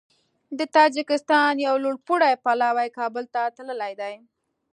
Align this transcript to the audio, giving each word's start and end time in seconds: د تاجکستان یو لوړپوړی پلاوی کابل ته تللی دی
د 0.57 0.59
تاجکستان 0.77 1.51
یو 1.67 1.75
لوړپوړی 1.83 2.33
پلاوی 2.43 2.89
کابل 2.97 3.25
ته 3.33 3.41
تللی 3.55 3.93
دی 4.01 4.13